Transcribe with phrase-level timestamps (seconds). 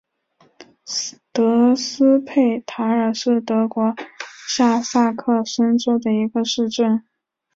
[1.31, 3.93] 德斯佩塔尔是德国
[4.47, 7.05] 下萨克森州的一个市镇。